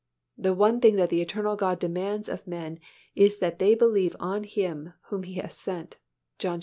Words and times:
The 0.35 0.55
one 0.55 0.81
thing 0.81 0.95
that 0.95 1.09
the 1.11 1.21
eternal 1.21 1.55
God 1.55 1.77
demands 1.77 2.27
of 2.27 2.47
men 2.47 2.79
is 3.13 3.37
that 3.37 3.59
they 3.59 3.75
believe 3.75 4.15
on 4.19 4.45
Him 4.45 4.93
whom 5.09 5.21
He 5.21 5.35
hath 5.35 5.51
sent 5.51 5.97
(John 6.39 6.57
vi. 6.59 6.59